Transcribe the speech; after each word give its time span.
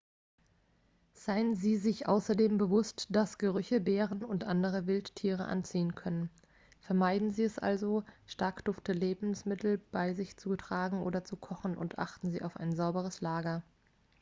seien 1.13 1.53
sie 1.55 1.77
sich 1.77 2.07
außerdem 2.07 2.57
bewusst 2.57 3.05
dass 3.11 3.37
gerüche 3.37 3.79
bären 3.79 4.23
und 4.23 4.43
andere 4.45 4.87
wildtiere 4.87 5.45
anziehen 5.45 5.93
können 5.93 6.31
vermeiden 6.79 7.29
sie 7.31 7.43
es 7.43 7.59
also 7.59 8.03
stark 8.25 8.65
duftende 8.65 8.97
lebensmittel 8.99 9.77
bei 9.91 10.15
sich 10.15 10.37
zu 10.37 10.55
tragen 10.55 11.03
oder 11.03 11.23
zu 11.23 11.35
kochen 11.35 11.77
und 11.77 11.99
achten 11.99 12.31
sie 12.31 12.41
auf 12.41 12.57
ein 12.57 12.75
sauberes 12.75 13.21
lager 13.21 13.61